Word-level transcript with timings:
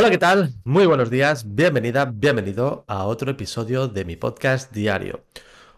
Hola, 0.00 0.08
¿qué 0.08 0.16
tal? 0.16 0.54
Muy 0.64 0.86
buenos 0.86 1.10
días, 1.10 1.54
bienvenida, 1.54 2.06
bienvenido 2.06 2.86
a 2.88 3.04
otro 3.04 3.32
episodio 3.32 3.86
de 3.86 4.06
mi 4.06 4.16
podcast 4.16 4.72
diario. 4.72 5.24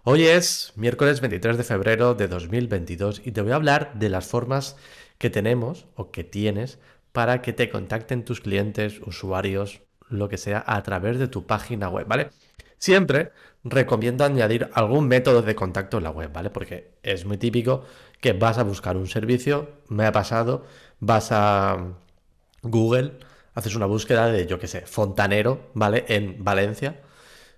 Hoy 0.05 0.27
es 0.27 0.73
miércoles 0.77 1.21
23 1.21 1.57
de 1.57 1.65
febrero 1.65 2.15
de 2.15 2.29
2022 2.29 3.23
y 3.25 3.33
te 3.33 3.43
voy 3.43 3.51
a 3.51 3.57
hablar 3.57 3.95
de 3.95 4.09
las 4.11 4.29
formas 4.29 4.77
que 5.19 5.29
tenemos 5.29 5.87
o 5.97 6.13
que 6.13 6.23
tienes 6.23 6.79
para 7.11 7.43
que 7.43 7.53
te 7.53 7.69
contacten 7.69 8.25
tus 8.25 8.41
clientes, 8.41 9.01
usuarios, 9.05 9.81
lo 10.09 10.29
que 10.29 10.39
sea, 10.39 10.63
a 10.69 10.81
través 10.85 11.19
de 11.19 11.27
tu 11.27 11.45
página 11.45 11.89
web, 11.89 12.07
¿vale? 12.07 12.31
Siempre 12.79 13.33
recomiendo 13.65 14.25
añadir 14.25 14.71
algún 14.73 15.09
método 15.09 15.43
de 15.43 15.57
contacto 15.57 15.99
en 15.99 16.05
la 16.05 16.11
web, 16.11 16.33
¿vale? 16.33 16.51
Porque 16.51 16.93
es 17.03 17.25
muy 17.25 17.39
típico 17.39 17.87
que 18.21 18.35
vas 18.35 18.59
a 18.59 18.63
buscar 18.63 18.97
un 18.97 19.09
servicio, 19.09 19.69
me 19.89 20.07
ha 20.07 20.13
pasado, 20.13 20.65
vas 21.01 21.33
a 21.33 21.97
Google, 22.63 23.15
haces 23.55 23.75
una 23.75 23.87
búsqueda 23.87 24.27
de, 24.29 24.47
yo 24.47 24.59
qué 24.59 24.67
sé, 24.67 24.83
fontanero, 24.83 25.71
¿vale? 25.75 26.05
En 26.09 26.43
Valencia. 26.43 27.01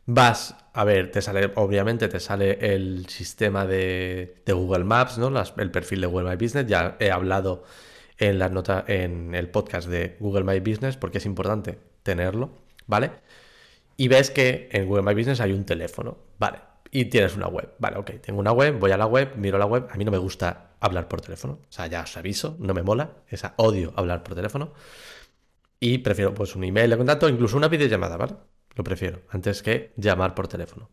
Vas 0.06 0.54
a 0.74 0.84
ver, 0.84 1.10
te 1.10 1.22
sale, 1.22 1.52
obviamente 1.54 2.08
te 2.08 2.20
sale 2.20 2.74
el 2.74 3.06
sistema 3.08 3.64
de, 3.64 4.42
Google 4.46 4.84
Maps, 4.84 5.18
¿no? 5.18 5.32
el 5.56 5.70
perfil 5.70 6.00
de 6.02 6.06
Google 6.06 6.30
My 6.30 6.36
Business. 6.36 6.66
Ya 6.66 6.96
he 6.98 7.10
hablado 7.10 7.64
en 8.18 8.38
la 8.38 8.48
nota, 8.48 8.84
en 8.86 9.34
el 9.34 9.48
podcast 9.48 9.88
de 9.88 10.16
Google 10.20 10.44
My 10.44 10.60
Business, 10.60 10.96
porque 10.96 11.18
es 11.18 11.26
importante 11.26 11.78
tenerlo, 12.02 12.50
¿vale? 12.86 13.12
Y 13.96 14.08
ves 14.08 14.30
que 14.30 14.68
en 14.72 14.86
Google 14.86 15.02
My 15.02 15.14
Business 15.14 15.40
hay 15.40 15.52
un 15.52 15.64
teléfono, 15.64 16.18
¿vale? 16.38 16.58
Y 16.90 17.06
tienes 17.06 17.36
una 17.36 17.48
web, 17.48 17.74
¿vale? 17.78 17.98
Ok, 17.98 18.10
tengo 18.20 18.40
una 18.40 18.52
web, 18.52 18.78
voy 18.78 18.90
a 18.90 18.96
la 18.96 19.06
web, 19.06 19.36
miro 19.36 19.58
la 19.58 19.66
web. 19.66 19.88
A 19.90 19.96
mí 19.96 20.04
no 20.04 20.10
me 20.10 20.18
gusta 20.18 20.72
hablar 20.80 21.08
por 21.08 21.20
teléfono, 21.20 21.54
o 21.54 21.72
sea, 21.72 21.86
ya 21.86 22.02
os 22.02 22.16
aviso, 22.16 22.56
no 22.58 22.74
me 22.74 22.82
mola, 22.82 23.10
esa 23.28 23.54
odio 23.56 23.92
hablar 23.96 24.22
por 24.22 24.34
teléfono. 24.34 24.72
Y 25.84 25.98
prefiero 25.98 26.32
pues 26.32 26.56
un 26.56 26.64
email 26.64 26.88
de 26.88 26.96
contacto, 26.96 27.28
incluso 27.28 27.58
una 27.58 27.68
videollamada, 27.68 28.16
¿vale? 28.16 28.36
Lo 28.74 28.82
prefiero, 28.82 29.20
antes 29.28 29.62
que 29.62 29.92
llamar 29.98 30.34
por 30.34 30.48
teléfono. 30.48 30.88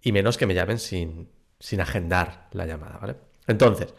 Y 0.00 0.10
menos 0.10 0.38
que 0.38 0.46
me 0.46 0.54
llamen 0.54 0.78
sin, 0.78 1.28
sin 1.60 1.82
agendar 1.82 2.48
la 2.52 2.64
llamada, 2.64 2.96
¿vale? 2.96 3.16
Entonces, 3.46 3.92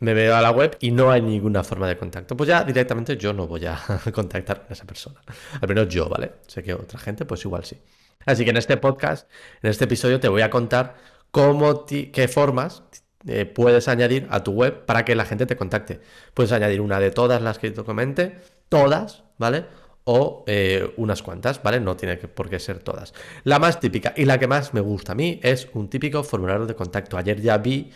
me 0.00 0.12
veo 0.12 0.36
a 0.36 0.42
la 0.42 0.50
web 0.50 0.76
y 0.80 0.90
no 0.90 1.10
hay 1.10 1.22
ninguna 1.22 1.64
forma 1.64 1.88
de 1.88 1.96
contacto. 1.96 2.36
Pues 2.36 2.46
ya 2.46 2.62
directamente 2.62 3.16
yo 3.16 3.32
no 3.32 3.46
voy 3.46 3.64
a 3.64 3.80
contactar 4.12 4.64
con 4.64 4.72
esa 4.72 4.84
persona. 4.84 5.22
Al 5.58 5.66
menos 5.66 5.88
yo, 5.88 6.10
¿vale? 6.10 6.32
Sé 6.46 6.62
que 6.62 6.74
otra 6.74 6.98
gente, 6.98 7.24
pues 7.24 7.42
igual 7.46 7.64
sí. 7.64 7.78
Así 8.26 8.44
que 8.44 8.50
en 8.50 8.58
este 8.58 8.76
podcast, 8.76 9.30
en 9.62 9.70
este 9.70 9.84
episodio, 9.84 10.20
te 10.20 10.28
voy 10.28 10.42
a 10.42 10.50
contar 10.50 10.96
cómo, 11.30 11.86
qué 11.86 12.28
formas 12.28 12.82
eh, 13.26 13.46
puedes 13.46 13.88
añadir 13.88 14.26
a 14.28 14.44
tu 14.44 14.52
web 14.52 14.84
para 14.84 15.06
que 15.06 15.14
la 15.14 15.24
gente 15.24 15.46
te 15.46 15.56
contacte. 15.56 16.02
Puedes 16.34 16.52
añadir 16.52 16.82
una 16.82 17.00
de 17.00 17.10
todas 17.12 17.40
las 17.40 17.58
que 17.58 17.70
te 17.70 17.82
comente, 17.82 18.36
todas, 18.68 19.24
¿vale? 19.38 19.64
O 20.04 20.44
eh, 20.46 20.92
unas 20.96 21.22
cuantas, 21.22 21.62
¿vale? 21.62 21.80
No 21.80 21.96
tiene 21.96 22.16
por 22.16 22.48
qué 22.48 22.58
ser 22.58 22.80
todas. 22.80 23.14
La 23.44 23.58
más 23.58 23.80
típica 23.80 24.14
y 24.16 24.24
la 24.24 24.38
que 24.38 24.46
más 24.46 24.74
me 24.74 24.80
gusta 24.80 25.12
a 25.12 25.14
mí 25.14 25.40
es 25.42 25.68
un 25.74 25.88
típico 25.88 26.22
formulario 26.22 26.66
de 26.66 26.74
contacto. 26.74 27.16
Ayer 27.16 27.40
ya 27.40 27.58
vi, 27.58 27.90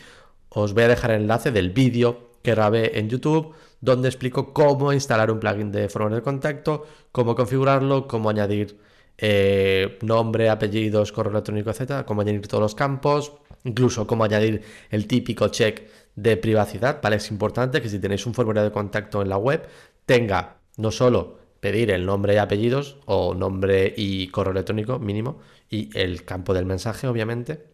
os 0.48 0.74
voy 0.74 0.84
a 0.84 0.88
dejar 0.88 1.12
el 1.12 1.22
enlace 1.22 1.50
del 1.50 1.70
vídeo 1.70 2.32
que 2.42 2.52
grabé 2.52 2.98
en 2.98 3.08
YouTube, 3.08 3.54
donde 3.80 4.08
explico 4.08 4.52
cómo 4.52 4.92
instalar 4.92 5.30
un 5.30 5.40
plugin 5.40 5.72
de 5.72 5.88
formulario 5.88 6.16
de 6.16 6.24
contacto, 6.24 6.86
cómo 7.12 7.34
configurarlo, 7.34 8.06
cómo 8.06 8.30
añadir 8.30 8.78
eh, 9.18 9.98
nombre, 10.02 10.50
apellidos, 10.50 11.12
correo 11.12 11.32
electrónico, 11.32 11.70
etcétera, 11.70 12.04
cómo 12.04 12.22
añadir 12.22 12.46
todos 12.48 12.62
los 12.62 12.74
campos, 12.74 13.32
incluso 13.64 14.06
cómo 14.06 14.24
añadir 14.24 14.62
el 14.90 15.06
típico 15.06 15.48
check 15.48 15.88
de 16.14 16.36
privacidad, 16.36 17.00
¿vale? 17.02 17.16
Es 17.16 17.30
importante 17.30 17.80
que 17.80 17.88
si 17.88 17.98
tenéis 17.98 18.26
un 18.26 18.34
formulario 18.34 18.68
de 18.68 18.72
contacto 18.72 19.22
en 19.22 19.28
la 19.28 19.38
web, 19.38 19.66
tenga 20.04 20.56
no 20.76 20.90
solo 20.90 21.38
pedir 21.60 21.90
el 21.90 22.04
nombre 22.04 22.34
y 22.34 22.38
apellidos 22.38 22.96
o 23.06 23.34
nombre 23.34 23.94
y 23.96 24.28
correo 24.28 24.52
electrónico 24.52 24.98
mínimo 24.98 25.40
y 25.70 25.96
el 25.96 26.24
campo 26.24 26.54
del 26.54 26.66
mensaje, 26.66 27.06
obviamente, 27.06 27.64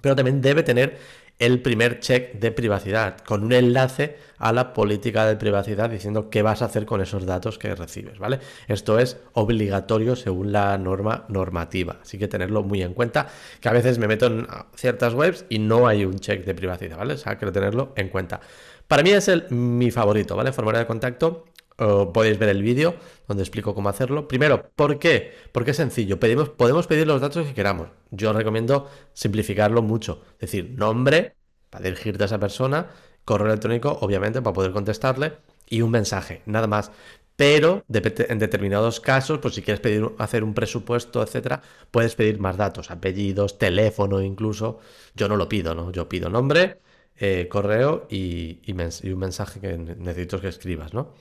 pero 0.00 0.16
también 0.16 0.40
debe 0.40 0.62
tener 0.62 0.98
el 1.38 1.62
primer 1.62 2.00
check 2.00 2.34
de 2.34 2.50
privacidad 2.50 3.18
con 3.18 3.44
un 3.44 3.52
enlace 3.52 4.16
a 4.38 4.52
la 4.52 4.72
política 4.72 5.24
de 5.26 5.36
privacidad 5.36 5.90
diciendo 5.90 6.30
qué 6.30 6.42
vas 6.42 6.62
a 6.62 6.64
hacer 6.64 6.84
con 6.84 7.00
esos 7.00 7.26
datos 7.26 7.58
que 7.58 7.74
recibes, 7.74 8.18
¿vale? 8.18 8.40
Esto 8.66 8.98
es 8.98 9.18
obligatorio 9.34 10.16
según 10.16 10.52
la 10.52 10.76
norma 10.78 11.26
normativa, 11.28 11.98
así 12.02 12.18
que 12.18 12.28
tenerlo 12.28 12.62
muy 12.62 12.82
en 12.82 12.94
cuenta, 12.94 13.28
que 13.60 13.68
a 13.68 13.72
veces 13.72 13.98
me 13.98 14.08
meto 14.08 14.26
en 14.26 14.46
ciertas 14.74 15.14
webs 15.14 15.44
y 15.48 15.58
no 15.58 15.86
hay 15.86 16.04
un 16.04 16.18
check 16.18 16.44
de 16.44 16.54
privacidad, 16.54 16.96
¿vale? 16.96 17.14
O 17.14 17.18
sea, 17.18 17.38
que 17.38 17.46
tenerlo 17.52 17.92
en 17.96 18.08
cuenta. 18.08 18.40
Para 18.88 19.02
mí 19.02 19.10
es 19.10 19.28
el, 19.28 19.48
mi 19.50 19.90
favorito, 19.90 20.34
¿vale? 20.34 20.50
Formulario 20.52 20.80
de 20.80 20.86
contacto 20.86 21.44
podéis 21.78 22.38
ver 22.38 22.50
el 22.50 22.62
vídeo 22.62 22.96
donde 23.26 23.42
explico 23.42 23.74
cómo 23.74 23.88
hacerlo. 23.88 24.28
Primero, 24.28 24.70
¿por 24.76 24.98
qué? 24.98 25.32
Porque 25.52 25.70
es 25.70 25.76
sencillo. 25.78 26.20
Pedimos, 26.20 26.50
podemos 26.50 26.86
pedir 26.86 27.06
los 27.06 27.20
datos 27.20 27.46
que 27.46 27.54
queramos. 27.54 27.88
Yo 28.10 28.32
recomiendo 28.32 28.90
simplificarlo 29.14 29.80
mucho. 29.82 30.22
Es 30.34 30.50
decir, 30.50 30.74
nombre 30.76 31.36
para 31.70 31.84
dirigirte 31.84 32.24
a 32.24 32.26
esa 32.26 32.38
persona, 32.38 32.88
correo 33.24 33.48
electrónico, 33.48 33.98
obviamente, 34.00 34.42
para 34.42 34.54
poder 34.54 34.72
contestarle, 34.72 35.34
y 35.68 35.82
un 35.82 35.90
mensaje, 35.90 36.42
nada 36.46 36.66
más. 36.66 36.90
Pero 37.36 37.84
en 37.88 38.38
determinados 38.38 39.00
casos, 39.00 39.38
pues 39.38 39.54
si 39.54 39.62
quieres 39.62 39.80
pedir, 39.80 40.08
hacer 40.18 40.42
un 40.42 40.54
presupuesto, 40.54 41.22
etcétera, 41.22 41.62
puedes 41.90 42.16
pedir 42.16 42.40
más 42.40 42.56
datos, 42.56 42.90
apellidos, 42.90 43.58
teléfono 43.58 44.20
incluso. 44.22 44.80
Yo 45.14 45.28
no 45.28 45.36
lo 45.36 45.48
pido, 45.48 45.74
¿no? 45.74 45.92
Yo 45.92 46.08
pido 46.08 46.30
nombre, 46.30 46.80
eh, 47.20 47.48
correo 47.48 48.06
y, 48.08 48.60
un 48.72 49.18
mensaje 49.18 49.60
que 49.60 49.76
necesito 49.76 50.40
que 50.40 50.48
escribas, 50.48 50.94
¿no? 50.94 51.14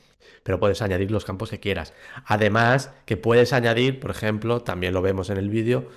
Pero 0.44 0.60
puedes 0.60 0.82
añadir 0.82 1.10
los 1.12 1.26
campos 1.26 1.50
que 1.50 1.60
quieras. 1.60 1.94
Además, 2.26 2.92
que 3.06 3.18
puedes 3.18 3.52
añadir, 3.54 4.00
por 4.00 4.12
ejemplo, 4.12 4.62
también 4.62 4.94
lo 4.94 5.02
vemos 5.02 5.30
en 5.30 5.38
el 5.38 5.50
vídeo, 5.50 5.88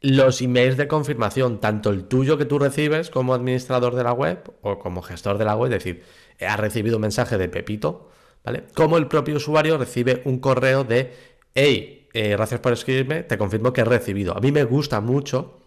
los 0.00 0.42
emails 0.42 0.76
de 0.76 0.86
confirmación, 0.88 1.60
tanto 1.60 1.90
el 1.90 2.04
tuyo 2.04 2.36
que 2.36 2.44
tú 2.44 2.58
recibes 2.58 3.08
como 3.08 3.34
administrador 3.34 3.94
de 3.94 4.04
la 4.04 4.12
web 4.12 4.52
o 4.60 4.78
como 4.78 5.00
gestor 5.00 5.38
de 5.38 5.44
la 5.46 5.56
web, 5.56 5.72
es 5.72 5.82
decir, 5.82 6.02
ha 6.46 6.56
recibido 6.56 6.96
un 6.96 7.02
mensaje 7.02 7.38
de 7.38 7.48
Pepito, 7.48 8.10
¿vale? 8.44 8.64
Como 8.74 8.98
el 8.98 9.06
propio 9.06 9.36
usuario 9.36 9.78
recibe 9.78 10.20
un 10.24 10.40
correo 10.40 10.84
de, 10.84 11.12
hey, 11.54 12.08
eh, 12.12 12.30
gracias 12.30 12.60
por 12.60 12.72
escribirme, 12.72 13.22
te 13.22 13.38
confirmo 13.38 13.72
que 13.72 13.80
he 13.80 13.84
recibido. 13.84 14.36
A 14.36 14.40
mí 14.40 14.52
me 14.52 14.64
gusta 14.64 15.00
mucho, 15.00 15.60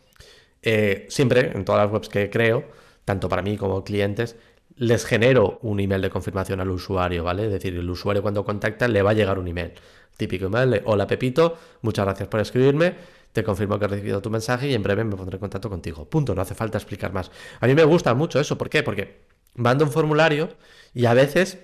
eh, 0.61 1.07
siempre 1.09 1.51
en 1.55 1.65
todas 1.65 1.85
las 1.85 1.91
webs 1.91 2.09
que 2.09 2.29
creo, 2.29 2.65
tanto 3.07 3.29
para 3.29 3.41
mí 3.41 3.55
como 3.55 3.85
clientes, 3.85 4.35
les 4.75 5.05
genero 5.05 5.59
un 5.61 5.79
email 5.79 6.01
de 6.01 6.09
confirmación 6.09 6.59
al 6.59 6.69
usuario, 6.69 7.23
¿vale? 7.23 7.45
Es 7.45 7.51
decir, 7.53 7.73
el 7.73 7.89
usuario 7.89 8.21
cuando 8.21 8.43
contacta 8.43 8.89
le 8.89 9.01
va 9.01 9.11
a 9.11 9.13
llegar 9.13 9.39
un 9.39 9.47
email. 9.47 9.71
Típico 10.17 10.47
email 10.47 10.81
hola 10.83 11.07
Pepito, 11.07 11.57
muchas 11.83 12.03
gracias 12.03 12.27
por 12.27 12.41
escribirme, 12.41 12.95
te 13.31 13.45
confirmo 13.45 13.79
que 13.79 13.85
he 13.85 13.87
recibido 13.87 14.21
tu 14.21 14.29
mensaje 14.29 14.67
y 14.67 14.73
en 14.73 14.83
breve 14.83 15.05
me 15.05 15.15
pondré 15.15 15.37
en 15.37 15.39
contacto 15.39 15.69
contigo. 15.69 16.03
Punto, 16.09 16.35
no 16.35 16.41
hace 16.41 16.53
falta 16.53 16.77
explicar 16.77 17.13
más. 17.13 17.31
A 17.61 17.67
mí 17.67 17.75
me 17.75 17.85
gusta 17.85 18.13
mucho 18.13 18.41
eso, 18.41 18.57
¿por 18.57 18.69
qué? 18.69 18.83
Porque 18.83 19.21
mando 19.55 19.85
un 19.85 19.91
formulario 19.91 20.49
y 20.93 21.05
a 21.05 21.13
veces 21.13 21.59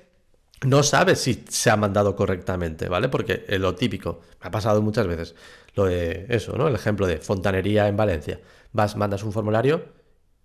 no 0.62 0.82
sabes 0.82 1.20
si 1.20 1.44
se 1.50 1.70
ha 1.72 1.76
mandado 1.76 2.16
correctamente, 2.16 2.88
¿vale? 2.88 3.10
Porque 3.10 3.44
lo 3.60 3.76
típico, 3.76 4.22
me 4.42 4.48
ha 4.48 4.52
pasado 4.52 4.82
muchas 4.82 5.08
veces, 5.08 5.36
lo 5.76 5.88
de 5.88 6.26
eso, 6.30 6.56
¿no? 6.58 6.70
El 6.70 6.76
ejemplo 6.76 7.06
de 7.06 7.18
fontanería 7.18 7.90
en 7.90 7.98
Valencia. 7.98 8.40
Vas, 8.72 8.96
mandas 8.96 9.24
un 9.24 9.34
formulario 9.34 9.84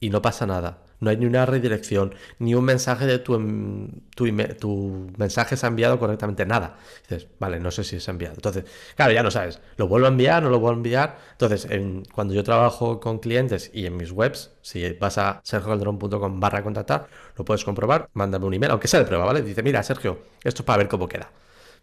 y 0.00 0.10
no 0.10 0.20
pasa 0.20 0.44
nada. 0.44 0.87
No 1.00 1.10
hay 1.10 1.16
ni 1.16 1.26
una 1.26 1.46
redirección, 1.46 2.14
ni 2.38 2.54
un 2.54 2.64
mensaje 2.64 3.06
de 3.06 3.18
tu, 3.18 3.34
em, 3.34 3.88
tu, 4.14 4.26
tu 4.58 5.10
mensaje 5.16 5.56
se 5.56 5.66
ha 5.66 5.68
enviado 5.68 5.98
correctamente, 5.98 6.44
nada. 6.46 6.76
dices, 7.08 7.28
vale, 7.38 7.60
no 7.60 7.70
sé 7.70 7.84
si 7.84 8.00
se 8.00 8.10
ha 8.10 8.12
enviado. 8.12 8.34
Entonces, 8.34 8.64
claro, 8.96 9.12
ya 9.12 9.22
no 9.22 9.30
sabes, 9.30 9.60
¿lo 9.76 9.88
vuelvo 9.88 10.06
a 10.06 10.10
enviar? 10.10 10.42
¿No 10.42 10.50
lo 10.50 10.58
vuelvo 10.58 10.76
a 10.76 10.78
enviar? 10.78 11.18
Entonces, 11.32 11.68
cuando 12.12 12.34
yo 12.34 12.42
trabajo 12.44 13.00
con 13.00 13.18
clientes 13.18 13.70
y 13.72 13.86
en 13.86 13.96
mis 13.96 14.10
webs, 14.12 14.52
si 14.62 14.92
vas 14.94 15.18
a 15.18 15.40
sergiocalderón.com 15.44 16.40
barra 16.40 16.62
contactar, 16.62 17.08
lo 17.36 17.44
puedes 17.44 17.64
comprobar, 17.64 18.08
mándame 18.14 18.46
un 18.46 18.54
email, 18.54 18.72
aunque 18.72 18.88
sea 18.88 19.00
de 19.00 19.06
prueba, 19.06 19.24
¿vale? 19.24 19.42
Dice, 19.42 19.62
mira, 19.62 19.82
Sergio, 19.82 20.18
esto 20.44 20.62
es 20.62 20.66
para 20.66 20.78
ver 20.78 20.88
cómo 20.88 21.08
queda. 21.08 21.30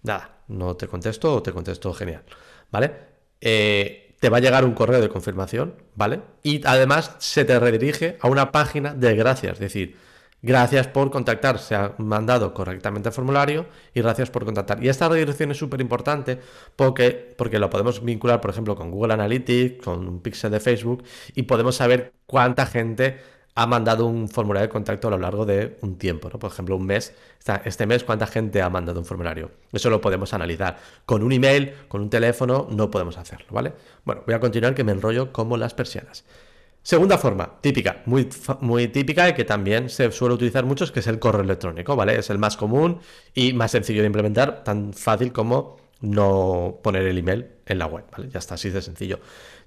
Nada, 0.04 0.44
no 0.48 0.76
te 0.76 0.88
contesto 0.88 1.36
o 1.36 1.42
te 1.44 1.52
contesto 1.52 1.94
genial, 1.94 2.24
¿vale? 2.72 2.92
Eh, 3.42 4.05
te 4.26 4.30
va 4.32 4.38
a 4.38 4.40
llegar 4.40 4.66
un 4.66 4.74
correo 4.74 5.02
de 5.02 5.08
confirmación, 5.08 5.76
¿vale? 5.94 6.20
Y 6.42 6.66
además 6.66 7.16
se 7.20 7.46
te 7.46 7.60
redirige 7.60 8.18
a 8.22 8.28
una 8.28 8.52
página 8.52 8.96
de 8.96 9.16
gracias, 9.16 9.54
es 9.54 9.60
decir, 9.60 9.98
gracias 10.42 10.88
por 10.88 11.12
contactar, 11.12 11.60
se 11.60 11.76
ha 11.76 11.94
mandado 12.00 12.52
correctamente 12.52 13.10
el 13.10 13.14
formulario 13.14 13.68
y 13.94 14.02
gracias 14.02 14.32
por 14.32 14.44
contactar. 14.44 14.84
Y 14.84 14.90
esta 14.90 15.08
redirección 15.10 15.52
es 15.52 15.58
súper 15.58 15.80
importante 15.80 16.40
porque, 16.76 17.36
porque 17.38 17.60
lo 17.60 17.70
podemos 17.70 18.04
vincular, 18.04 18.42
por 18.42 18.50
ejemplo, 18.50 18.76
con 18.76 18.90
Google 18.90 19.14
Analytics, 19.14 19.84
con 19.84 20.08
un 20.08 20.20
pixel 20.22 20.50
de 20.50 20.60
Facebook 20.60 21.04
y 21.36 21.44
podemos 21.44 21.76
saber 21.76 22.14
cuánta 22.26 22.66
gente 22.66 23.20
ha 23.58 23.68
mandado 23.68 24.06
un 24.06 24.28
formulario 24.28 24.68
de 24.68 24.72
contacto 24.72 25.08
a 25.08 25.12
lo 25.12 25.18
largo 25.18 25.46
de 25.46 25.78
un 25.82 25.98
tiempo, 25.98 26.30
¿no? 26.32 26.38
Por 26.38 26.52
ejemplo, 26.52 26.76
un 26.76 26.86
mes, 26.86 27.14
este 27.64 27.86
mes, 27.86 28.04
¿cuánta 28.04 28.28
gente 28.28 28.62
ha 28.62 28.70
mandado 28.70 29.00
un 29.00 29.06
formulario? 29.06 29.52
Eso 29.72 29.90
lo 29.90 30.02
podemos 30.02 30.34
analizar. 30.34 30.78
Con 31.06 31.24
un 31.24 31.32
email, 31.32 31.74
con 31.88 32.02
un 32.02 32.10
teléfono, 32.10 32.68
no 32.70 32.92
podemos 32.92 33.18
hacerlo, 33.18 33.48
¿vale? 33.52 33.72
Bueno, 34.04 34.24
voy 34.26 34.36
a 34.36 34.42
continuar 34.42 34.76
que 34.76 34.84
me 34.84 34.92
enrollo 34.92 35.32
como 35.32 35.56
las 35.56 35.74
persianas. 35.74 36.26
Segunda 36.84 37.18
forma, 37.18 37.62
típica, 37.62 38.04
muy, 38.06 38.30
muy 38.60 38.90
típica 38.90 39.30
y 39.30 39.34
que 39.34 39.46
también 39.46 39.90
se 39.90 40.12
suele 40.12 40.36
utilizar 40.36 40.66
mucho, 40.66 40.84
es 40.84 40.92
que 40.92 41.00
es 41.00 41.08
el 41.08 41.18
correo 41.18 41.42
electrónico, 41.42 41.96
¿vale? 41.96 42.20
Es 42.20 42.30
el 42.30 42.38
más 42.38 42.58
común 42.58 43.00
y 43.34 43.54
más 43.54 43.72
sencillo 43.72 44.02
de 44.02 44.08
implementar, 44.08 44.64
tan 44.66 44.94
fácil 44.94 45.32
como 45.32 45.78
no 46.02 46.80
poner 46.84 47.04
el 47.04 47.18
email 47.18 47.48
en 47.66 47.80
la 47.80 47.88
web, 47.88 48.04
¿vale? 48.12 48.30
Ya 48.30 48.40
está, 48.40 48.56
así 48.56 48.70
de 48.70 48.82
sencillo. 48.82 49.20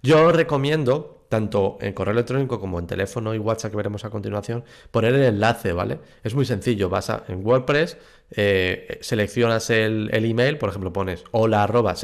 Yo 0.02 0.31
recomiendo, 0.31 1.18
tanto 1.28 1.78
en 1.80 1.92
correo 1.92 2.12
electrónico 2.12 2.58
como 2.58 2.78
en 2.78 2.86
teléfono 2.86 3.34
y 3.34 3.38
WhatsApp 3.38 3.70
que 3.70 3.76
veremos 3.76 4.04
a 4.04 4.10
continuación, 4.10 4.64
poner 4.90 5.14
el 5.14 5.22
enlace, 5.22 5.72
¿vale? 5.72 6.00
Es 6.25 6.34
muy 6.34 6.44
sencillo, 6.44 6.88
vas 6.88 7.10
a, 7.10 7.25
en 7.28 7.44
WordPress, 7.44 7.96
eh, 8.30 8.98
seleccionas 9.00 9.70
el, 9.70 10.10
email, 10.12 10.58
por 10.58 10.70
ejemplo, 10.70 10.92
pones 10.92 11.25
hola 11.30 11.62
arroba 11.62 11.94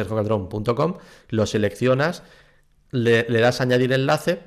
lo 1.31 1.47
seleccionas, 1.47 2.23
le, 2.91 3.25
das 3.25 3.61
añadir 3.61 3.93
enlace 3.93 4.41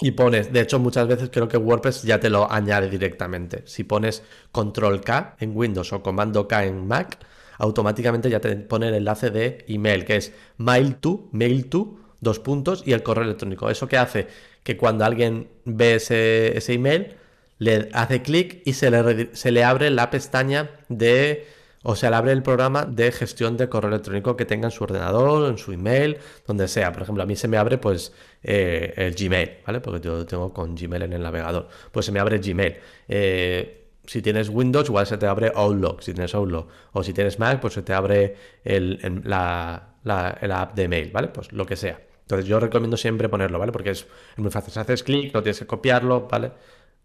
y 0.00 0.12
pones, 0.12 0.52
de 0.52 0.60
hecho 0.60 0.78
muchas 0.78 1.06
veces 1.06 1.30
creo 1.30 1.46
que 1.46 1.56
WordPress 1.56 2.02
ya 2.02 2.18
te 2.18 2.30
lo 2.30 2.50
añade 2.50 2.88
directamente. 2.88 3.62
Si 3.66 3.84
pones 3.84 4.22
control 4.50 5.02
K 5.02 5.36
en 5.38 5.56
Windows 5.56 5.92
o 5.92 6.02
comando 6.02 6.48
K 6.48 6.64
en 6.64 6.86
Mac, 6.86 7.18
automáticamente 7.58 8.28
ya 8.28 8.40
te 8.40 8.56
pone 8.56 8.88
el 8.88 8.94
enlace 8.94 9.30
de 9.30 9.64
email, 9.68 10.04
que 10.04 10.16
es 10.16 10.32
mail 10.56 10.96
to, 10.96 11.28
mail 11.30 11.68
to, 11.68 11.98
dos 12.22 12.38
puntos, 12.38 12.82
y 12.86 12.92
el 12.92 13.02
correo 13.02 13.24
electrónico. 13.24 13.68
Eso 13.68 13.86
que 13.86 13.98
hace 13.98 14.28
que 14.62 14.78
cuando 14.78 15.04
alguien 15.04 15.48
ve 15.66 15.96
ese, 15.96 16.72
email, 16.72 17.16
le 17.58 17.90
hace 17.92 18.22
clic 18.22 18.62
y 18.64 18.72
se 18.72 18.90
le, 18.90 19.34
se 19.34 19.52
le 19.52 19.64
abre 19.64 19.90
la 19.90 20.10
pestaña 20.10 20.70
de 20.88 21.46
o 21.82 21.96
se 21.96 22.08
le 22.08 22.16
abre 22.16 22.32
el 22.32 22.42
programa 22.42 22.84
de 22.84 23.10
gestión 23.12 23.56
de 23.56 23.68
correo 23.68 23.90
electrónico 23.90 24.36
que 24.36 24.44
tenga 24.44 24.66
en 24.66 24.70
su 24.70 24.84
ordenador, 24.84 25.50
en 25.50 25.58
su 25.58 25.72
email, 25.72 26.18
donde 26.46 26.68
sea. 26.68 26.92
Por 26.92 27.02
ejemplo, 27.02 27.22
a 27.22 27.26
mí 27.26 27.36
se 27.36 27.48
me 27.48 27.56
abre 27.56 27.78
pues 27.78 28.12
eh, 28.42 28.94
el 28.96 29.14
Gmail, 29.14 29.58
¿vale? 29.66 29.80
Porque 29.80 30.00
yo 30.00 30.24
tengo 30.26 30.52
con 30.52 30.76
Gmail 30.76 31.02
en 31.02 31.12
el 31.12 31.22
navegador. 31.22 31.68
Pues 31.90 32.06
se 32.06 32.12
me 32.12 32.20
abre 32.20 32.38
Gmail. 32.38 32.76
Eh, 33.08 33.82
si 34.06 34.22
tienes 34.22 34.48
Windows, 34.48 34.88
igual 34.88 35.06
se 35.06 35.16
te 35.16 35.26
abre 35.26 35.52
Outlook, 35.54 36.02
si 36.02 36.12
tienes 36.12 36.34
Outlook. 36.34 36.68
O 36.92 37.02
si 37.02 37.12
tienes 37.12 37.38
Mac, 37.38 37.60
pues 37.60 37.74
se 37.74 37.82
te 37.82 37.92
abre 37.92 38.36
el, 38.64 39.22
la, 39.24 39.94
app 40.04 40.74
de 40.74 40.88
mail, 40.88 41.10
¿vale? 41.12 41.28
Pues 41.28 41.52
lo 41.52 41.66
que 41.66 41.76
sea. 41.76 42.00
Entonces 42.22 42.46
yo 42.46 42.60
recomiendo 42.60 42.96
siempre 42.96 43.28
ponerlo, 43.28 43.58
¿vale? 43.58 43.72
Porque 43.72 43.90
es, 43.90 44.06
muy 44.36 44.50
fácil. 44.50 44.72
Si 44.72 44.80
haces 44.80 45.02
clic, 45.02 45.34
no 45.34 45.42
tienes 45.42 45.58
que 45.58 45.66
copiarlo, 45.66 46.28
¿vale? 46.28 46.52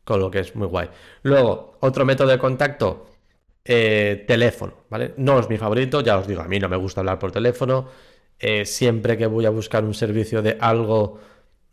Con 0.04 0.20
lo 0.20 0.32
que 0.32 0.40
es 0.40 0.56
muy 0.56 0.68
guay. 0.68 0.90
Luego, 1.24 1.78
otro 1.82 2.06
método 2.06 2.30
de 2.30 2.38
contacto, 2.40 3.08
eh, 3.66 4.24
teléfono, 4.28 4.74
¿vale? 4.90 5.14
No 5.18 5.40
es 5.40 5.50
mi 5.50 5.58
favorito, 5.58 6.02
ya 6.02 6.18
os 6.18 6.28
digo, 6.28 6.42
a 6.42 6.48
mí 6.48 6.60
no 6.60 6.70
me 6.70 6.78
gusta 6.78 7.02
hablar 7.02 7.20
por 7.20 7.32
teléfono. 7.32 7.88
Eh, 8.40 8.66
siempre 8.66 9.18
que 9.18 9.26
voy 9.28 9.46
a 9.46 9.50
buscar 9.50 9.84
un 9.84 9.94
servicio 9.94 10.42
de 10.42 10.58
algo 10.60 11.20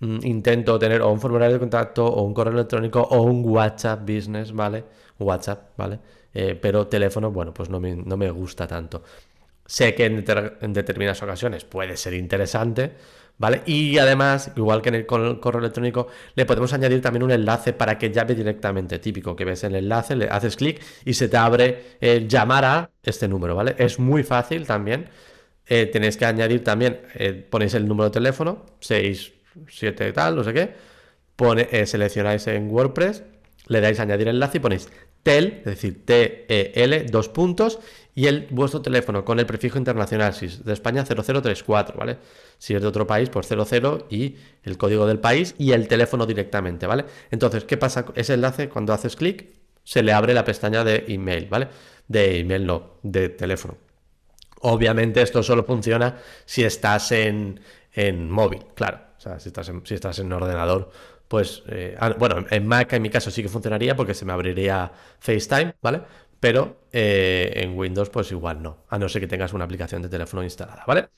Mm, 0.00 0.18
intento 0.24 0.78
tener 0.78 1.00
o 1.02 1.10
un 1.10 1.20
formulario 1.20 1.54
de 1.54 1.60
contacto 1.60 2.04
o 2.06 2.22
un 2.22 2.34
correo 2.34 2.52
electrónico 2.52 3.00
o 3.00 3.22
un 3.22 3.44
WhatsApp 3.48 4.00
Business, 4.02 4.52
¿vale? 4.52 4.84
WhatsApp, 5.18 5.76
¿vale? 5.78 5.98
Eh, 6.32 6.58
pero 6.60 6.86
teléfono, 6.88 7.30
bueno, 7.30 7.54
pues 7.54 7.70
no 7.70 7.80
me, 7.80 7.94
no 7.96 8.16
me 8.16 8.30
gusta 8.30 8.66
tanto. 8.66 9.02
Sé 9.66 9.94
que 9.94 10.04
en, 10.06 10.72
determinadas 10.74 11.22
ocasiones 11.22 11.64
puede 11.64 11.96
ser 11.96 12.14
interesante, 12.14 12.92
¿vale? 13.38 13.62
Y 13.66 13.98
además, 13.98 14.52
igual 14.56 14.82
que 14.82 14.90
en 14.90 14.94
el, 14.96 15.06
correo 15.06 15.58
electrónico, 15.58 16.08
le 16.34 16.46
podemos 16.46 16.72
añadir 16.72 17.00
también 17.00 17.22
un 17.22 17.30
enlace 17.30 17.72
para 17.72 17.98
que 17.98 18.10
llame 18.10 18.34
directamente. 18.34 18.98
Típico 18.98 19.34
que 19.36 19.44
ves 19.44 19.64
el 19.64 19.74
enlace, 19.74 20.16
le 20.16 20.28
haces 20.28 20.56
clic 20.56 20.80
y 21.04 21.14
se 21.14 21.28
te 21.28 21.36
abre 21.36 21.96
el 22.00 22.28
llamar 22.28 22.64
a 22.64 22.90
este 23.02 23.28
número, 23.28 23.54
¿vale? 23.54 23.74
Es 23.78 23.98
muy 23.98 24.22
fácil 24.22 24.66
también. 24.66 25.08
Eh, 25.66 25.86
tenéis 25.86 26.16
que 26.16 26.26
añadir 26.26 26.62
también, 26.62 27.00
eh, 27.14 27.32
ponéis 27.48 27.74
el 27.74 27.88
número 27.88 28.10
de 28.10 28.12
teléfono, 28.12 28.66
6 28.80 29.32
7 29.68 30.12
tal, 30.12 30.36
no 30.36 30.44
sé 30.44 30.52
qué, 30.52 30.74
pone, 31.36 31.68
eh, 31.70 31.86
seleccionáis 31.86 32.46
en 32.48 32.70
WordPress, 32.70 33.22
le 33.68 33.80
dais 33.80 33.98
añadir 34.00 34.28
enlace 34.28 34.58
y 34.58 34.60
ponéis 34.60 34.88
tel, 35.22 35.60
es 35.60 35.64
decir, 35.64 36.04
T-E-L, 36.04 37.04
dos 37.04 37.28
puntos, 37.28 37.78
y 38.14 38.26
el 38.26 38.46
vuestro 38.50 38.80
teléfono 38.80 39.24
con 39.24 39.38
el 39.40 39.46
prefijo 39.46 39.78
internacional, 39.78 40.34
si 40.34 40.46
es 40.46 40.64
de 40.64 40.72
España 40.72 41.04
0034, 41.04 41.98
¿vale? 41.98 42.18
Si 42.58 42.74
es 42.74 42.80
de 42.80 42.86
otro 42.86 43.06
país, 43.06 43.28
pues 43.30 43.48
00 43.48 44.06
y 44.10 44.36
el 44.62 44.78
código 44.78 45.06
del 45.06 45.18
país 45.18 45.54
y 45.58 45.72
el 45.72 45.88
teléfono 45.88 46.26
directamente, 46.26 46.86
¿vale? 46.86 47.04
Entonces, 47.30 47.64
¿qué 47.64 47.76
pasa? 47.76 48.06
Ese 48.14 48.34
enlace, 48.34 48.68
cuando 48.68 48.92
haces 48.92 49.16
clic, 49.16 49.48
se 49.82 50.02
le 50.02 50.12
abre 50.12 50.32
la 50.34 50.44
pestaña 50.44 50.84
de 50.84 51.04
email, 51.08 51.46
¿vale? 51.48 51.68
De 52.08 52.38
email 52.38 52.66
no, 52.66 52.98
de 53.02 53.30
teléfono. 53.30 53.76
Obviamente 54.60 55.20
esto 55.20 55.42
solo 55.42 55.64
funciona 55.64 56.16
si 56.46 56.64
estás 56.64 57.12
en, 57.12 57.60
en 57.92 58.30
móvil, 58.30 58.64
claro. 58.74 59.00
O 59.18 59.20
sea, 59.20 59.38
si 59.38 59.48
estás 59.48 59.68
en, 59.68 59.84
si 59.84 59.94
estás 59.94 60.18
en 60.18 60.32
ordenador, 60.32 60.90
pues, 61.28 61.62
eh, 61.68 61.96
ah, 61.98 62.14
bueno, 62.18 62.44
en 62.50 62.66
Mac 62.66 62.92
en 62.92 63.02
mi 63.02 63.10
caso 63.10 63.30
sí 63.30 63.42
que 63.42 63.48
funcionaría 63.48 63.96
porque 63.96 64.14
se 64.14 64.24
me 64.24 64.32
abriría 64.32 64.92
FaceTime, 65.18 65.74
¿vale? 65.82 66.02
Pero 66.44 66.76
eh, 66.92 67.52
en 67.56 67.74
Windows 67.74 68.10
pues 68.10 68.30
igual 68.30 68.62
no, 68.62 68.84
a 68.90 68.98
no 68.98 69.08
ser 69.08 69.22
que 69.22 69.26
tengas 69.26 69.54
una 69.54 69.64
aplicación 69.64 70.02
de 70.02 70.10
teléfono 70.10 70.44
instalada, 70.44 70.84
¿vale? 70.86 71.08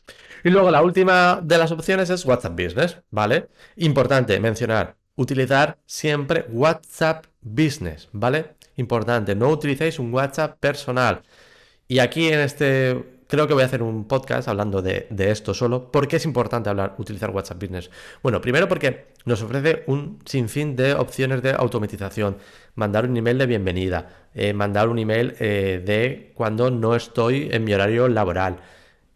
Y 0.44 0.50
luego 0.50 0.70
la 0.70 0.80
última 0.84 1.40
de 1.42 1.58
las 1.58 1.72
opciones 1.72 2.10
es 2.10 2.24
WhatsApp 2.24 2.52
Business, 2.52 2.98
¿vale? 3.10 3.48
Importante 3.74 4.38
mencionar, 4.38 4.94
utilizar 5.16 5.78
siempre 5.84 6.46
WhatsApp 6.48 7.26
Business, 7.40 8.08
¿vale? 8.12 8.54
Importante, 8.76 9.34
no 9.34 9.48
utilicéis 9.48 9.98
un 9.98 10.14
WhatsApp 10.14 10.60
personal. 10.60 11.22
Y 11.88 11.98
aquí 11.98 12.28
en 12.28 12.38
este 12.38 13.15
creo 13.26 13.46
que 13.46 13.54
voy 13.54 13.62
a 13.62 13.66
hacer 13.66 13.82
un 13.82 14.06
podcast 14.06 14.48
hablando 14.48 14.82
de, 14.82 15.06
esto 15.18 15.54
solo. 15.54 15.90
¿Por 15.90 16.08
qué 16.08 16.16
es 16.16 16.24
importante 16.24 16.68
hablar, 16.68 16.94
utilizar 16.98 17.30
WhatsApp 17.30 17.60
Business? 17.60 17.90
Bueno, 18.22 18.40
primero 18.40 18.68
porque 18.68 19.06
nos 19.24 19.42
ofrece 19.42 19.84
un 19.86 20.18
sinfín 20.24 20.76
de 20.76 20.94
opciones 20.94 21.42
de 21.42 21.52
automatización. 21.52 22.38
Mandar 22.74 23.08
un 23.08 23.16
email 23.16 23.38
de 23.38 23.46
bienvenida, 23.46 24.08
eh, 24.34 24.52
mandar 24.52 24.88
un 24.88 24.98
email 24.98 25.34
eh, 25.40 25.82
de 25.84 26.32
cuando 26.34 26.70
no 26.70 26.94
estoy 26.94 27.48
en 27.50 27.64
mi 27.64 27.74
horario 27.74 28.08
laboral. 28.08 28.58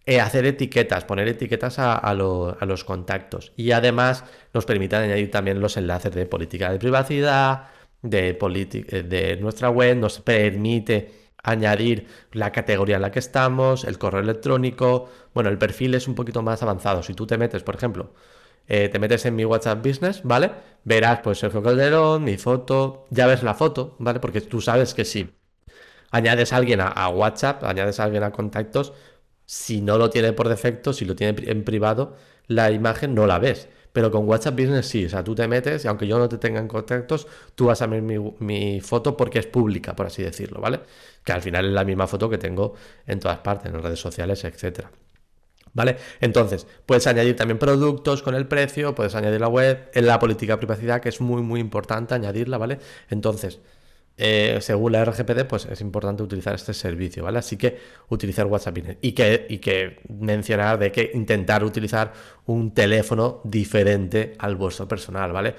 Eh, 0.07 0.21
hacer 0.21 0.45
etiquetas, 0.47 1.05
poner 1.05 1.29
etiquetas 1.29 1.79
a, 1.79 2.15
los 2.15 2.85
contactos. 2.85 3.53
Y 3.57 3.71
además 3.73 4.25
nos 4.53 4.65
permite 4.65 4.97
añadir 4.97 5.31
también 5.31 5.61
los 5.61 5.77
enlaces 5.77 6.13
de 6.13 6.27
política 6.27 6.73
de 6.73 6.79
privacidad, 6.79 7.69
de, 8.03 8.33
de 9.09 9.39
nuestra 9.41 9.71
web, 9.71 9.97
nos 9.99 10.21
permite 10.21 11.20
añadir 11.43 12.07
la 12.33 12.53
categoría 12.53 12.97
en 12.97 13.03
la 13.03 13.11
que 13.11 13.19
estamos, 13.19 13.85
el 13.85 13.99
correo 13.99 14.21
electrónico. 14.21 15.09
Bueno, 15.35 15.51
el 15.51 15.59
perfil 15.59 15.95
es 15.95 16.09
un 16.09 16.15
poquito 16.15 16.43
más 16.43 16.63
avanzado. 16.63 17.03
Si 17.03 17.15
tú 17.15 17.27
te 17.27 17.39
metes, 17.39 17.63
por 17.63 17.77
ejemplo, 17.77 18.13
eh, 18.69 18.89
te 18.89 18.99
metes 18.99 19.27
en 19.27 19.37
mi 19.37 19.45
WhatsApp 19.45 19.85
Business, 19.85 20.21
¿vale? 20.25 20.53
Verás, 20.85 21.21
pues 21.23 21.39
Sergio 21.39 21.63
Calderón, 21.63 22.25
mi 22.25 22.37
foto, 22.39 23.07
ya 23.11 23.27
ves 23.27 23.43
la 23.43 23.55
foto, 23.55 23.97
¿vale? 23.99 24.21
Porque 24.21 24.41
tú 24.41 24.61
sabes 24.61 24.95
que 24.95 25.05
si 25.05 25.31
añades 26.11 26.53
a 26.53 26.57
alguien 26.57 26.81
a, 26.81 27.09
WhatsApp, 27.09 27.65
añades 27.65 28.01
a 28.01 28.05
alguien 28.05 28.23
a 28.23 28.33
contactos, 28.33 28.93
si 29.45 29.81
no 29.81 29.99
lo 29.99 30.11
tiene 30.11 30.33
por 30.33 30.49
defecto, 30.49 30.93
si 30.93 31.05
lo 31.05 31.17
tiene 31.17 31.51
en 31.51 31.65
privado, 31.65 32.17
la 32.47 32.71
imagen 32.71 33.15
no 33.15 33.27
la 33.27 33.39
ves. 33.39 33.69
Pero 33.93 34.11
con 34.11 34.29
WhatsApp 34.29 34.55
Business 34.55 34.87
sí, 34.87 35.07
o 35.07 35.09
sea, 35.09 35.25
tú 35.25 35.35
te 35.35 35.47
metes 35.49 35.85
y 35.85 35.89
aunque 35.89 36.07
yo 36.07 36.19
no 36.19 36.29
te 36.29 36.39
tenga 36.39 36.61
en 36.61 36.69
contactos, 36.69 37.27
tú 37.55 37.67
vas 37.67 37.83
a 37.83 37.87
ver 37.87 38.03
mi, 38.03 38.81
foto 38.81 39.17
porque 39.17 39.41
es 39.41 39.47
pública, 39.47 39.97
por 39.97 40.07
así 40.07 40.23
decirlo, 40.23 40.61
¿vale? 40.61 40.81
Que 41.25 41.33
al 41.33 41.43
final 41.43 41.67
es 41.67 41.73
la 41.73 41.85
misma 41.85 42.07
foto 42.07 42.31
que 42.31 42.39
tengo 42.39 42.75
en 43.07 43.19
todas 43.19 43.39
partes, 43.39 43.73
en 43.73 43.83
redes 43.83 43.99
sociales, 43.99 44.45
etcétera. 44.45 44.91
¿Vale? 45.73 45.97
Entonces, 46.21 46.67
puedes 46.85 47.07
añadir 47.07 47.37
también 47.37 47.59
productos 47.59 48.23
con 48.23 48.35
el 48.35 48.47
precio, 48.49 48.95
puedes 48.95 49.15
añadir 49.15 49.41
la 49.41 49.49
web, 49.49 49.89
en 49.95 50.07
la 50.07 50.19
política 50.19 50.55
de 50.55 50.59
privacidad, 50.59 51.01
que 51.01 51.09
es 51.09 51.21
muy, 51.21 51.43
muy 51.43 51.61
importante 51.61 52.15
añadirla, 52.15 52.59
¿vale? 52.59 52.79
Entonces, 53.09 53.61
eh, 54.17 54.59
según 54.61 54.93
la 54.93 55.05
RGPD, 55.05 55.47
pues 55.47 55.65
es 55.67 55.81
importante 55.81 56.23
utilizar 56.23 56.55
este 56.55 56.75
servicio, 56.75 57.25
¿vale? 57.25 57.39
Así 57.39 57.57
que 57.57 57.79
utilizar 58.11 58.47
WhatsApp. 58.47 58.79
Y 59.01 59.13
que, 59.13 59.47
y 59.49 59.59
que 59.59 60.01
mencionar 60.09 60.79
de 60.79 60.93
que 60.93 61.11
intentar 61.15 61.65
utilizar 61.65 62.13
un 62.47 62.75
teléfono 62.75 63.41
diferente 63.45 64.35
al 64.39 64.57
vuestro 64.57 64.87
personal, 64.87 65.33
¿vale? 65.33 65.55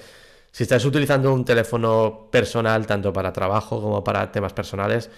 Si 0.51 0.63
estáis 0.63 0.85
utilizando 0.85 1.33
un 1.33 1.45
teléfono 1.45 2.29
personal, 2.31 2.85
tanto 2.85 3.11
para 3.13 3.33
trabajo 3.33 3.81
como 3.81 4.03
para 4.03 4.31
temas 4.31 4.53
personales, 4.53 5.09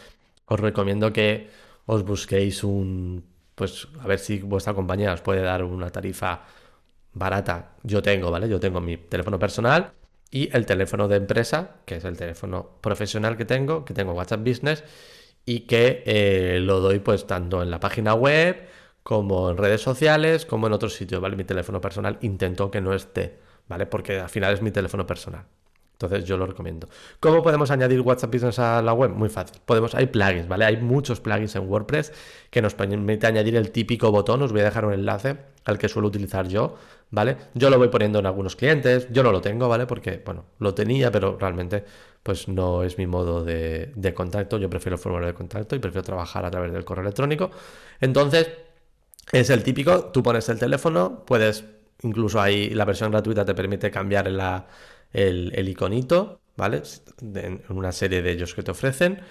os 0.45 0.59
recomiendo 0.59 1.11
que 1.11 1.49
os 1.85 2.03
busquéis 2.05 2.63
un, 2.63 3.25
pues 3.55 3.87
a 3.99 4.07
ver 4.07 4.19
si 4.19 4.39
vuestra 4.39 4.73
compañía 4.73 5.13
os 5.13 5.21
puede 5.21 5.41
dar 5.41 5.63
una 5.63 5.89
tarifa 5.89 6.45
barata. 7.13 7.75
Yo 7.83 8.01
tengo, 8.01 8.31
¿vale? 8.31 8.47
Yo 8.49 8.59
tengo 8.59 8.79
mi 8.81 8.97
teléfono 8.97 9.39
personal 9.39 9.93
y 10.33 10.49
el 10.51 10.65
teléfono 10.65 11.07
de 11.07 11.17
empresa, 11.17 11.75
que 11.85 11.97
es 11.97 12.05
el 12.05 12.17
teléfono 12.17 12.71
profesional 12.81 13.37
que 13.37 13.45
tengo, 13.45 13.85
que 13.85 13.93
tengo 13.93 14.13
WhatsApp 14.13 14.39
Business 14.39 14.83
y 15.45 15.61
que 15.61 16.01
eh, 16.07 16.59
lo 16.59 16.79
doy 16.79 16.99
pues 16.99 17.27
tanto 17.27 17.61
en 17.61 17.69
la 17.69 17.79
página 17.79 18.15
web 18.15 18.67
como 19.03 19.51
en 19.51 19.57
redes 19.57 19.81
sociales 19.81 20.45
como 20.45 20.65
en 20.67 20.73
otros 20.73 20.95
sitios, 20.95 21.21
¿vale? 21.21 21.35
Mi 21.35 21.43
teléfono 21.43 21.79
personal 21.79 22.17
intento 22.21 22.71
que 22.71 22.81
no 22.81 22.93
esté, 22.95 23.37
¿vale? 23.67 23.85
Porque 23.85 24.19
al 24.19 24.29
final 24.29 24.55
es 24.55 24.63
mi 24.63 24.71
teléfono 24.71 25.05
personal. 25.05 25.45
Entonces 25.93 26.25
yo 26.25 26.37
lo 26.37 26.45
recomiendo. 26.45 26.89
¿Cómo 27.19 27.41
podemos 27.41 27.71
añadir 27.71 28.01
WhatsApp 28.01 28.33
Business 28.33 28.59
a 28.59 28.81
la 28.81 28.93
web? 28.93 29.11
Muy 29.11 29.29
fácil. 29.29 29.61
Podemos, 29.65 29.95
hay 29.95 30.07
plugins, 30.07 30.47
¿vale? 30.47 30.65
Hay 30.65 30.77
muchos 30.77 31.21
plugins 31.21 31.55
en 31.55 31.69
WordPress 31.69 32.11
que 32.49 32.61
nos 32.61 32.73
permite 32.75 33.27
añadir 33.27 33.55
el 33.55 33.71
típico 33.71 34.11
botón. 34.11 34.41
Os 34.41 34.51
voy 34.51 34.61
a 34.61 34.65
dejar 34.65 34.85
un 34.85 34.93
enlace 34.93 35.37
al 35.65 35.77
que 35.77 35.87
suelo 35.87 36.09
utilizar 36.09 36.47
yo, 36.47 36.75
¿vale? 37.11 37.37
Yo 37.53 37.69
lo 37.69 37.77
voy 37.77 37.87
poniendo 37.87 38.19
en 38.19 38.25
algunos 38.25 38.55
clientes. 38.55 39.07
Yo 39.11 39.23
no 39.23 39.31
lo 39.31 39.39
tengo, 39.41 39.69
¿vale? 39.69 39.85
Porque, 39.85 40.21
bueno, 40.25 40.45
lo 40.59 40.73
tenía, 40.73 41.11
pero 41.11 41.37
realmente 41.39 41.85
pues 42.21 42.47
no 42.47 42.83
es 42.83 42.97
mi 42.97 43.05
modo 43.07 43.43
de, 43.43 43.91
de 43.95 44.13
contacto. 44.13 44.57
Yo 44.57 44.69
prefiero 44.69 44.95
el 44.95 45.01
formulario 45.01 45.27
de 45.27 45.33
contacto 45.37 45.75
y 45.75 45.79
prefiero 45.79 46.03
trabajar 46.03 46.45
a 46.45 46.51
través 46.51 46.71
del 46.73 46.85
correo 46.85 47.03
electrónico. 47.03 47.51
Entonces, 47.99 48.49
Es 49.31 49.49
el 49.49 49.63
típico, 49.63 50.05
tú 50.11 50.21
pones 50.21 50.47
el 50.49 50.59
teléfono, 50.59 51.23
puedes, 51.25 51.65
incluso 52.03 52.39
ahí 52.41 52.69
la 52.71 52.85
versión 52.85 53.11
gratuita 53.11 53.45
te 53.45 53.55
permite 53.55 53.89
cambiar 53.91 54.29
la, 54.29 54.67
el, 55.13 55.69
iconito, 55.69 56.41
¿vale? 56.57 56.81
En 57.21 57.61
una 57.69 57.91
serie 57.91 58.21
de 58.21 58.31
ellos 58.31 58.53
que 58.53 58.63
te 58.63 58.71
ofrecen. 58.71 59.21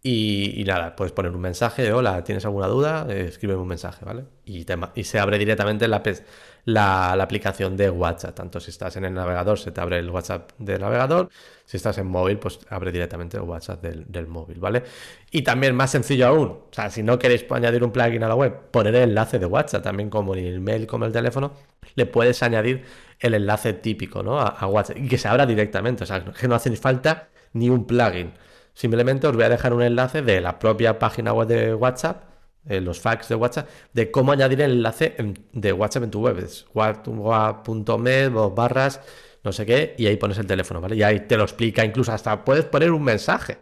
Y, 0.00 0.62
nada, 0.64 0.94
puedes 0.94 1.12
poner 1.12 1.32
un 1.34 1.40
mensaje, 1.40 1.92
hola, 1.92 2.22
¿tienes 2.22 2.44
alguna 2.44 2.68
duda? 2.68 3.04
Eh, 3.10 3.26
escríbeme 3.28 3.60
un 3.60 3.68
mensaje, 3.68 4.04
¿vale? 4.04 4.24
Y, 4.44 4.64
se 5.02 5.18
abre 5.18 5.38
directamente 5.38 5.88
la, 5.88 7.12
aplicación 7.20 7.76
de 7.76 7.90
WhatsApp. 7.90 8.34
Tanto 8.34 8.60
si 8.60 8.70
estás 8.70 8.96
en 8.96 9.06
el 9.06 9.14
navegador, 9.14 9.58
se 9.58 9.72
te 9.72 9.80
abre 9.80 9.98
el 9.98 10.08
WhatsApp 10.08 10.52
del 10.58 10.80
navegador. 10.80 11.28
Si 11.64 11.76
estás 11.76 11.98
en 11.98 12.06
móvil, 12.06 12.38
pues 12.38 12.60
abre 12.70 12.92
directamente 12.92 13.36
el 13.38 13.42
WhatsApp 13.42 13.82
del, 13.82 14.04
del, 14.08 14.28
móvil, 14.28 14.60
¿vale? 14.60 14.84
Y 15.32 15.42
también 15.42 15.74
más 15.74 15.90
sencillo 15.90 16.28
aún, 16.28 16.48
o 16.48 16.68
sea, 16.70 16.90
si 16.90 17.02
no 17.02 17.18
queréis 17.18 17.44
añadir 17.50 17.82
un 17.82 17.90
plugin 17.90 18.22
a 18.22 18.28
la 18.28 18.36
web, 18.36 18.70
poner 18.70 18.94
el 18.94 19.10
enlace 19.10 19.40
de 19.40 19.46
WhatsApp, 19.46 19.82
también 19.82 20.10
como 20.10 20.36
en 20.36 20.44
el 20.46 20.60
mail, 20.60 20.86
como 20.86 21.06
el 21.06 21.12
teléfono, 21.12 21.52
le 21.96 22.06
puedes 22.06 22.42
añadir 22.42 22.84
el 23.20 23.34
enlace 23.34 23.72
típico, 23.72 24.22
¿no? 24.22 24.40
A, 24.40 24.66
WhatsApp 24.66 24.98
y 24.98 25.08
que 25.08 25.18
se 25.18 25.28
abra 25.28 25.46
directamente, 25.46 26.04
o 26.04 26.06
sea, 26.06 26.24
que 26.24 26.48
no 26.48 26.54
hace 26.54 26.74
falta 26.76 27.28
ni 27.52 27.68
un 27.68 27.86
plugin. 27.86 28.32
Simplemente 28.74 29.26
os 29.26 29.34
voy 29.34 29.44
a 29.44 29.48
dejar 29.48 29.72
un 29.72 29.82
enlace 29.82 30.22
de 30.22 30.40
la 30.40 30.58
propia 30.58 30.98
página 30.98 31.32
web 31.32 31.48
de 31.48 31.74
WhatsApp, 31.74 32.24
los 32.64 33.00
fax 33.00 33.28
de 33.28 33.34
WhatsApp, 33.34 33.68
de 33.92 34.10
cómo 34.10 34.32
añadir 34.32 34.60
el 34.60 34.72
enlace 34.72 35.16
de 35.52 35.72
WhatsApp 35.72 36.04
en 36.04 36.10
tu 36.10 36.20
web. 36.20 36.38
Es 36.38 36.66
whatsapp.me 36.74 38.28
barras, 38.28 39.00
no 39.42 39.52
sé 39.52 39.66
qué, 39.66 39.94
y 39.98 40.06
ahí 40.06 40.16
pones 40.16 40.38
el 40.38 40.46
teléfono, 40.46 40.80
¿vale? 40.80 40.96
Y 40.96 41.02
ahí 41.02 41.20
te 41.20 41.36
lo 41.36 41.44
explica, 41.44 41.84
incluso 41.84 42.12
hasta 42.12 42.44
puedes 42.44 42.66
poner 42.66 42.92
un 42.92 43.02
mensaje, 43.02 43.58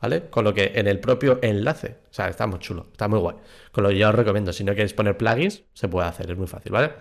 ¿vale? 0.00 0.28
Con 0.30 0.44
lo 0.44 0.54
que 0.54 0.72
en 0.74 0.86
el 0.88 0.98
propio 1.00 1.38
enlace, 1.42 1.98
o 2.10 2.14
sea, 2.14 2.28
está 2.28 2.46
muy 2.46 2.58
chulo, 2.58 2.86
está 2.90 3.08
muy 3.08 3.18
guay. 3.18 3.36
Con 3.70 3.84
lo 3.84 3.90
que 3.90 3.98
yo 3.98 4.08
os 4.08 4.14
recomiendo, 4.14 4.52
si 4.52 4.64
no 4.64 4.72
queréis 4.72 4.94
poner 4.94 5.16
plugins, 5.16 5.62
se 5.74 5.88
puede 5.88 6.08
hacer, 6.08 6.30
es 6.30 6.36
muy 6.36 6.46
fácil, 6.46 6.72
¿vale? 6.72 6.92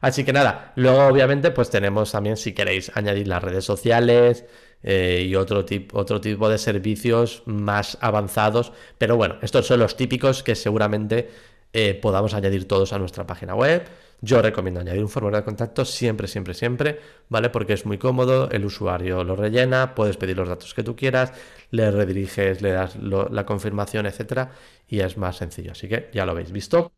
Así 0.00 0.24
que 0.24 0.32
nada, 0.32 0.72
luego 0.76 1.06
obviamente 1.06 1.50
pues 1.50 1.70
tenemos 1.70 2.12
también 2.12 2.36
si 2.36 2.52
queréis 2.54 2.90
añadir 2.94 3.28
las 3.28 3.42
redes 3.42 3.64
sociales, 3.64 4.44
eh, 4.82 5.26
y 5.28 5.34
otro, 5.34 5.64
tipo 5.64 5.98
otro 5.98 6.20
tipo 6.20 6.48
de 6.48 6.58
servicios 6.58 7.42
más 7.46 7.98
avanzados. 8.00 8.72
Pero 8.98 9.16
bueno, 9.16 9.36
estos 9.42 9.66
son 9.66 9.80
los 9.80 9.96
típicos 9.96 10.42
que 10.42 10.54
seguramente 10.54 11.30
eh, 11.72 11.94
podamos 11.94 12.34
añadir 12.34 12.66
todos 12.66 12.92
a 12.92 12.98
nuestra 12.98 13.26
página 13.26 13.54
web. 13.54 13.86
Yo 14.22 14.42
recomiendo 14.42 14.80
añadir 14.80 15.02
un 15.02 15.08
formulario 15.08 15.40
de 15.42 15.44
contacto 15.46 15.84
siempre, 15.84 16.28
siempre, 16.28 16.52
siempre, 16.52 17.00
¿vale? 17.30 17.48
Porque 17.48 17.72
es 17.72 17.86
muy 17.86 17.96
cómodo, 17.96 18.50
el 18.50 18.66
usuario 18.66 19.24
lo 19.24 19.34
rellena, 19.34 19.94
puedes 19.94 20.18
pedir 20.18 20.36
los 20.36 20.48
datos 20.48 20.74
que 20.74 20.82
tú 20.82 20.94
quieras, 20.94 21.32
le 21.70 21.90
rediriges, 21.90 22.60
le 22.60 22.72
das 22.72 22.96
la 22.96 23.46
confirmación, 23.46 24.04
etcétera, 24.04 24.52
y 24.88 25.00
es 25.00 25.16
más 25.16 25.36
sencillo. 25.38 25.72
Así 25.72 25.88
que 25.88 26.10
ya 26.12 26.26
lo 26.26 26.32
habéis 26.32 26.52
visto. 26.52 26.92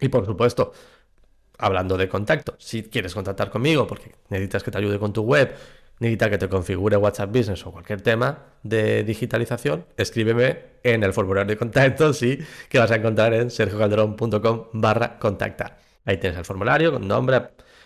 Y 0.00 0.08
por 0.08 0.26
supuesto, 0.26 0.72
hablando 1.60 1.96
de 1.96 2.08
contacto, 2.08 2.54
si 2.58 2.84
quieres 2.84 3.14
contactar 3.14 3.50
conmigo 3.50 3.86
porque 3.86 4.14
necesitas 4.28 4.62
que 4.62 4.70
te 4.70 4.78
ayude 4.78 4.98
con 4.98 5.12
tu 5.12 5.22
web, 5.22 5.54
necesita 5.98 6.30
que 6.30 6.38
te 6.38 6.48
configure 6.48 6.96
WhatsApp 6.96 7.30
Business 7.30 7.66
o 7.66 7.72
cualquier 7.72 8.00
tema 8.00 8.38
de 8.62 9.04
digitalización, 9.04 9.84
escríbeme 9.96 10.58
en 10.82 11.02
el 11.04 11.12
formulario 11.12 11.50
de 11.50 11.58
contacto, 11.58 12.12
sí, 12.12 12.38
que 12.68 12.78
vas 12.78 12.90
a 12.90 12.96
encontrar 12.96 13.34
en 13.34 13.50
sergiocalderón.com 13.50 14.66
barra 14.72 15.18
contactar. 15.18 15.78
Ahí 16.04 16.16
tienes 16.16 16.38
el 16.38 16.44
formulario 16.44 16.92
con 16.92 17.06
nombre, 17.06 17.42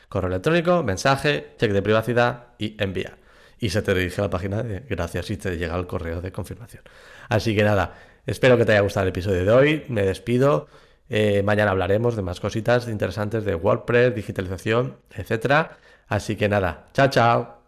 correo 0.08 0.28
electrónico, 0.28 0.82
mensaje, 0.82 1.54
cheque 1.58 1.72
de 1.72 1.82
privacidad 1.82 2.46
y 2.58 2.80
enviar. 2.82 3.18
Y 3.58 3.70
se 3.70 3.82
te 3.82 3.94
dirige 3.94 4.20
a 4.20 4.24
la 4.24 4.30
página 4.30 4.62
de 4.62 4.80
gracias 4.80 5.30
y 5.30 5.36
te 5.36 5.56
llega 5.56 5.76
el 5.76 5.86
correo 5.86 6.20
de 6.20 6.30
confirmación. 6.30 6.82
Así 7.28 7.54
que 7.56 7.64
nada, 7.64 7.94
espero 8.26 8.56
que 8.56 8.64
te 8.64 8.72
haya 8.72 8.80
gustado 8.82 9.04
el 9.04 9.10
episodio 9.10 9.44
de 9.44 9.50
hoy. 9.50 9.84
Me 9.88 10.02
despido. 10.02 10.68
Eh, 11.16 11.44
mañana 11.44 11.70
hablaremos 11.70 12.16
de 12.16 12.22
más 12.22 12.40
cositas 12.40 12.88
interesantes 12.88 13.44
de 13.44 13.54
WordPress, 13.54 14.16
digitalización, 14.16 14.96
etc. 15.14 15.68
Así 16.08 16.34
que 16.34 16.48
nada, 16.48 16.88
chao, 16.92 17.08
chao. 17.08 17.62